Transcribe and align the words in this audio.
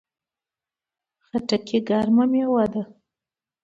خربوزه 1.25 1.77
ګرمه 1.87 2.25
میوه 2.31 2.65
ده 2.73 2.83